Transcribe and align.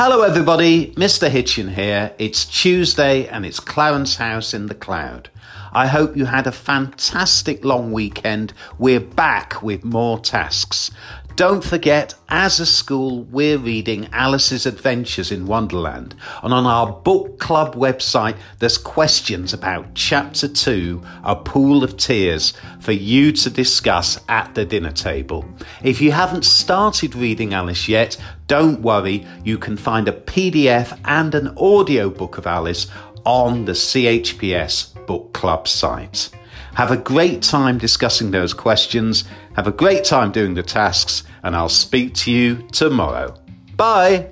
Hello, 0.00 0.22
everybody. 0.22 0.92
Mr. 0.92 1.28
Hitchin 1.28 1.70
here. 1.70 2.14
It's 2.18 2.44
Tuesday 2.44 3.26
and 3.26 3.44
it's 3.44 3.58
Clarence 3.58 4.14
House 4.14 4.54
in 4.54 4.66
the 4.66 4.74
Cloud. 4.76 5.28
I 5.72 5.88
hope 5.88 6.16
you 6.16 6.26
had 6.26 6.46
a 6.46 6.52
fantastic 6.52 7.64
long 7.64 7.90
weekend. 7.90 8.52
We're 8.78 9.00
back 9.00 9.60
with 9.60 9.84
more 9.84 10.20
tasks. 10.20 10.92
Don't 11.38 11.62
forget, 11.62 12.14
as 12.28 12.58
a 12.58 12.66
school, 12.66 13.22
we're 13.22 13.58
reading 13.58 14.08
Alice's 14.12 14.66
Adventures 14.66 15.30
in 15.30 15.46
Wonderland. 15.46 16.16
And 16.42 16.52
on 16.52 16.66
our 16.66 16.90
book 16.90 17.38
club 17.38 17.76
website, 17.76 18.36
there's 18.58 18.76
questions 18.76 19.52
about 19.52 19.94
chapter 19.94 20.48
two, 20.48 21.00
A 21.22 21.36
Pool 21.36 21.84
of 21.84 21.96
Tears, 21.96 22.54
for 22.80 22.90
you 22.90 23.30
to 23.30 23.50
discuss 23.50 24.18
at 24.28 24.56
the 24.56 24.64
dinner 24.64 24.90
table. 24.90 25.44
If 25.84 26.00
you 26.00 26.10
haven't 26.10 26.44
started 26.44 27.14
reading 27.14 27.54
Alice 27.54 27.88
yet, 27.88 28.16
don't 28.48 28.82
worry, 28.82 29.24
you 29.44 29.58
can 29.58 29.76
find 29.76 30.08
a 30.08 30.20
PDF 30.20 30.98
and 31.04 31.36
an 31.36 31.56
audio 31.56 32.10
book 32.10 32.38
of 32.38 32.48
Alice 32.48 32.88
on 33.24 33.64
the 33.64 33.74
CHPS 33.74 35.06
book 35.06 35.32
club 35.34 35.68
site. 35.68 36.30
Have 36.78 36.92
a 36.92 36.96
great 36.96 37.42
time 37.42 37.76
discussing 37.76 38.30
those 38.30 38.54
questions. 38.54 39.24
Have 39.56 39.66
a 39.66 39.72
great 39.72 40.04
time 40.04 40.30
doing 40.30 40.54
the 40.54 40.62
tasks, 40.62 41.24
and 41.42 41.56
I'll 41.56 41.68
speak 41.68 42.14
to 42.14 42.30
you 42.30 42.68
tomorrow. 42.70 43.34
Bye. 43.74 44.28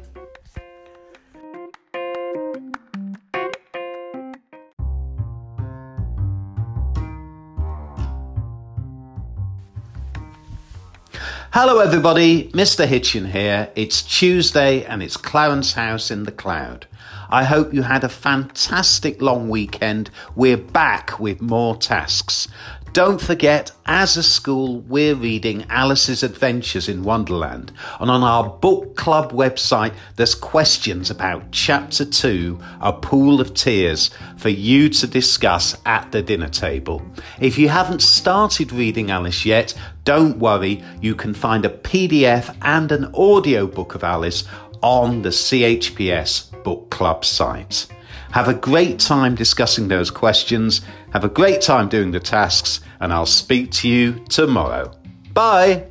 Hello, 11.51 11.81
everybody. 11.81 12.49
Mr. 12.53 12.87
Hitchin 12.87 13.25
here. 13.33 13.73
It's 13.75 14.03
Tuesday 14.03 14.85
and 14.85 15.03
it's 15.03 15.17
Clarence 15.17 15.73
House 15.73 16.13
in 16.13 16.23
the 16.23 16.31
Cloud. 16.31 16.87
I 17.29 17.45
hope 17.45 17.75
you 17.75 17.83
had 17.83 18.05
a 18.05 18.09
fantastic 18.09 19.21
long 19.21 19.49
weekend. 19.49 20.11
We're 20.35 20.57
back 20.57 21.19
with 21.19 21.41
more 21.41 21.77
tasks. 21.77 22.49
Don't 22.97 23.21
forget, 23.21 23.73
as 23.85 24.17
a 24.17 24.23
school, 24.23 24.81
we're 24.81 25.15
reading 25.15 25.67
Alice's 25.69 26.23
Adventures 26.23 26.89
in 26.89 27.03
Wonderland. 27.03 27.71
And 28.01 28.11
on 28.11 28.23
our 28.23 28.49
book 28.49 28.97
club 28.97 29.33
website, 29.33 29.93
there's 30.15 30.35
questions 30.35 31.11
about 31.11 31.53
chapter 31.53 32.07
two, 32.07 32.59
A 32.81 32.95
Pool 32.95 33.39
of 33.39 33.53
Tears, 33.53 34.09
for 34.39 34.49
you 34.49 34.89
to 34.89 35.07
discuss 35.07 35.77
at 35.85 36.11
the 36.11 36.23
dinner 36.23 36.49
table. 36.49 37.03
If 37.39 37.59
you 37.59 37.69
haven't 37.69 38.01
started 38.01 38.73
reading 38.73 39.11
Alice 39.11 39.45
yet, 39.45 39.75
don't 40.05 40.39
worry, 40.39 40.83
you 41.03 41.15
can 41.15 41.35
find 41.35 41.67
a 41.67 41.69
PDF 41.69 42.57
and 42.63 42.91
an 42.93 43.13
audio 43.15 43.67
book 43.67 43.95
of 43.95 44.05
Alice 44.05 44.45
on 44.83 45.23
the 45.23 45.31
CHPS 45.31 46.63
book 46.63 46.91
club 46.91 47.25
site. 47.25 47.87
Have 48.33 48.49
a 48.49 48.55
great 48.55 48.99
time 48.99 49.35
discussing 49.35 49.89
those 49.89 50.11
questions. 50.11 50.83
Have 51.13 51.25
a 51.25 51.29
great 51.29 51.61
time 51.63 51.89
doing 51.89 52.11
the 52.11 52.21
tasks, 52.21 52.81
and 53.01 53.13
I'll 53.13 53.25
speak 53.25 53.71
to 53.73 53.89
you 53.89 54.25
tomorrow. 54.29 54.93
Bye. 55.33 55.87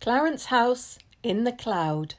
Clarence 0.00 0.46
House 0.46 0.98
in 1.22 1.44
the 1.44 1.52
Cloud. 1.52 2.16